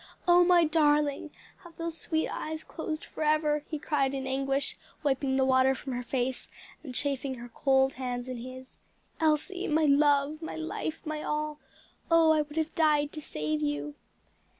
"Oh, 0.27 0.43
my 0.43 0.63
darling, 0.63 1.29
have 1.63 1.77
those 1.77 1.95
sweet 1.95 2.27
eyes 2.27 2.63
closed 2.63 3.05
forever?" 3.05 3.63
he 3.69 3.77
cried 3.77 4.15
in 4.15 4.25
anguish, 4.25 4.75
wiping 5.03 5.35
the 5.35 5.45
water 5.45 5.75
from 5.75 5.93
her 5.93 6.01
face, 6.01 6.47
and 6.83 6.95
chafing 6.95 7.35
her 7.35 7.49
cold 7.49 7.93
hands 7.93 8.27
in 8.27 8.37
his. 8.37 8.77
"Elsie 9.19 9.67
my 9.67 9.85
love, 9.85 10.41
my 10.41 10.55
life, 10.55 11.03
my 11.05 11.21
all! 11.21 11.59
oh! 12.09 12.31
I 12.31 12.41
would 12.41 12.57
have 12.57 12.73
died 12.73 13.11
to 13.11 13.21
save 13.21 13.61
you!" 13.61 13.93